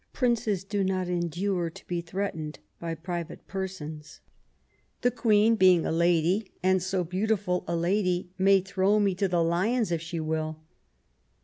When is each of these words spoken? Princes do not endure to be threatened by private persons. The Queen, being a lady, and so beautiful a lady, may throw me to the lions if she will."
Princes 0.13 0.63
do 0.63 0.83
not 0.83 1.07
endure 1.07 1.69
to 1.69 1.85
be 1.85 2.01
threatened 2.01 2.57
by 2.79 2.95
private 2.95 3.45
persons. 3.45 4.19
The 5.01 5.11
Queen, 5.11 5.55
being 5.55 5.85
a 5.85 5.91
lady, 5.91 6.51
and 6.63 6.81
so 6.81 7.03
beautiful 7.03 7.63
a 7.67 7.75
lady, 7.75 8.31
may 8.35 8.61
throw 8.61 8.99
me 8.99 9.13
to 9.13 9.27
the 9.27 9.43
lions 9.43 9.91
if 9.91 10.01
she 10.01 10.19
will." 10.19 10.57